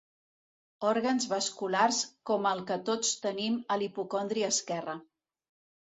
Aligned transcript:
Òrgans 0.91 1.27
vasculars 1.33 2.01
com 2.31 2.49
el 2.55 2.65
que 2.73 2.81
tots 2.91 3.13
tenim 3.29 3.63
a 3.77 3.81
l'hipocondri 3.83 4.51
esquerre. 4.53 5.03